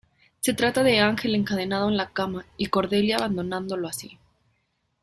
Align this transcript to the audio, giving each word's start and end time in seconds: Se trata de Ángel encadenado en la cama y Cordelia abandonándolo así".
Se 0.39 0.55
trata 0.55 0.81
de 0.81 0.97
Ángel 0.99 1.35
encadenado 1.35 1.87
en 1.87 1.95
la 1.95 2.09
cama 2.11 2.47
y 2.57 2.65
Cordelia 2.65 3.17
abandonándolo 3.17 3.87
así". 3.87 4.17